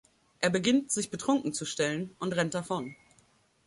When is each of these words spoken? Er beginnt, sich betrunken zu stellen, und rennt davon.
Er 0.39 0.49
beginnt, 0.49 0.91
sich 0.91 1.11
betrunken 1.11 1.53
zu 1.53 1.63
stellen, 1.63 2.15
und 2.17 2.33
rennt 2.35 2.55
davon. 2.55 2.95